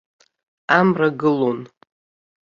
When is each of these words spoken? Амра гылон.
Амра 0.79 1.09
гылон. 1.21 1.59